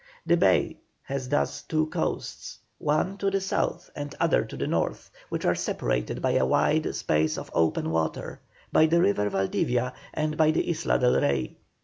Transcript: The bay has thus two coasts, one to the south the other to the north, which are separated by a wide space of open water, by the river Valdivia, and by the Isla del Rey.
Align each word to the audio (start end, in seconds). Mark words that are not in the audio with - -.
The 0.25 0.35
bay 0.35 0.77
has 1.03 1.29
thus 1.29 1.61
two 1.61 1.85
coasts, 1.85 2.57
one 2.79 3.19
to 3.19 3.29
the 3.29 3.39
south 3.39 3.91
the 3.95 4.09
other 4.19 4.43
to 4.43 4.57
the 4.57 4.65
north, 4.65 5.11
which 5.29 5.45
are 5.45 5.53
separated 5.53 6.23
by 6.23 6.31
a 6.31 6.45
wide 6.47 6.95
space 6.95 7.37
of 7.37 7.51
open 7.53 7.91
water, 7.91 8.39
by 8.71 8.87
the 8.87 8.99
river 8.99 9.29
Valdivia, 9.29 9.93
and 10.15 10.37
by 10.37 10.49
the 10.49 10.63
Isla 10.71 10.97
del 10.97 11.21
Rey. 11.21 11.55